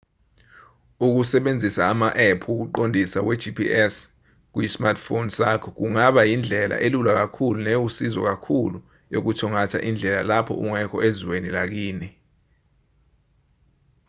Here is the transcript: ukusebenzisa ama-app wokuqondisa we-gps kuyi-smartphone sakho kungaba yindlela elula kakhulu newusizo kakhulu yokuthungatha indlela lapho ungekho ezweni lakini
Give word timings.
ukusebenzisa 1.05 1.81
ama-app 1.91 2.41
wokuqondisa 2.57 3.19
we-gps 3.27 3.95
kuyi-smartphone 4.51 5.29
sakho 5.37 5.69
kungaba 5.77 6.21
yindlela 6.29 6.75
elula 6.85 7.11
kakhulu 7.19 7.57
newusizo 7.65 8.21
kakhulu 8.29 8.77
yokuthungatha 9.13 9.79
indlela 9.89 10.21
lapho 10.29 10.53
ungekho 10.63 10.97
ezweni 11.07 11.49
lakini 11.57 12.07